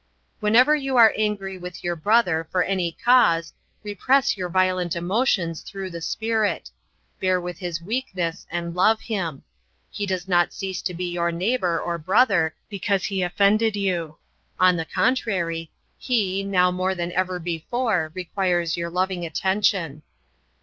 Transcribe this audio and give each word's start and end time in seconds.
Whenever 0.39 0.75
you 0.75 0.97
are 0.97 1.13
angry 1.15 1.59
with 1.59 1.83
your 1.83 1.95
brother 1.95 2.47
for 2.51 2.63
any 2.63 2.91
cause, 3.05 3.53
repress 3.83 4.35
your 4.35 4.49
violent 4.49 4.95
emotions 4.95 5.61
through 5.61 5.91
the 5.91 6.01
Spirit. 6.01 6.71
Bear 7.19 7.39
with 7.39 7.59
his 7.59 7.83
weakness 7.83 8.47
and 8.49 8.73
love 8.73 8.99
him. 9.01 9.43
He 9.91 10.07
does 10.07 10.27
not 10.27 10.53
cease 10.53 10.81
to 10.81 10.95
be 10.95 11.05
your 11.11 11.31
neighbor 11.31 11.79
or 11.79 11.99
brother 11.99 12.55
because 12.67 13.05
he 13.05 13.21
offended 13.21 13.75
you. 13.75 14.17
On 14.59 14.75
the 14.75 14.85
contrary, 14.85 15.69
he 15.99 16.43
now 16.43 16.71
more 16.71 16.95
than 16.95 17.11
ever 17.11 17.37
before 17.37 18.09
requires 18.15 18.75
your 18.75 18.89
loving 18.89 19.23
attention. 19.23 20.01